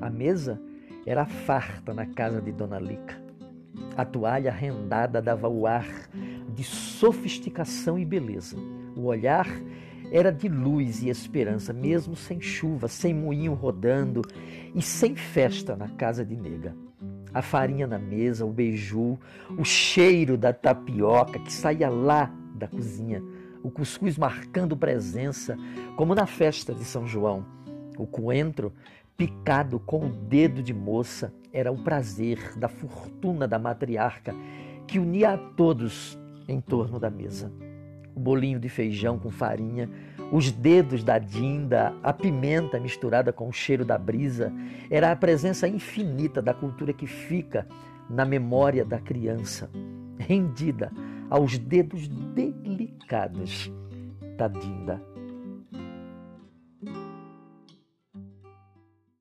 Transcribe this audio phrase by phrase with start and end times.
[0.00, 0.60] A mesa
[1.04, 3.20] era farta na casa de Dona Lica.
[3.96, 5.86] A toalha rendada dava o ar
[6.54, 8.56] de sofisticação e beleza.
[8.96, 9.46] O olhar
[10.10, 14.22] era de luz e esperança, mesmo sem chuva, sem moinho rodando
[14.74, 16.74] e sem festa na casa de nega.
[17.32, 19.18] A farinha na mesa, o beiju,
[19.56, 23.22] o cheiro da tapioca que saía lá da cozinha,
[23.62, 25.56] o cuscuz marcando presença,
[25.96, 27.44] como na festa de São João.
[27.98, 28.72] O coentro
[29.18, 34.32] picado com o dedo de moça era o prazer da fortuna da matriarca
[34.86, 36.16] que unia a todos
[36.46, 37.52] em torno da mesa
[38.18, 39.88] o bolinho de feijão com farinha,
[40.32, 44.52] os dedos da dinda, a pimenta misturada com o cheiro da brisa,
[44.90, 47.64] era a presença infinita da cultura que fica
[48.10, 49.70] na memória da criança,
[50.18, 50.90] rendida
[51.30, 53.72] aos dedos delicados
[54.36, 55.00] da dinda.